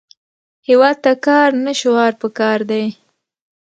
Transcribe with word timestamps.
هیواد 0.67 0.97
ته 1.03 1.11
کار، 1.25 1.49
نه 1.65 1.71
شعار 1.81 2.13
پکار 2.21 2.59
دی 2.69 2.85